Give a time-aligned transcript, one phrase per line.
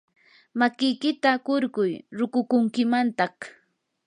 [0.59, 3.37] makikita qurquy ruqukuntimantaq.